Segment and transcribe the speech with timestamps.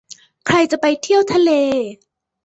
[0.45, 1.51] ใครจะไปเที่ยวทะเล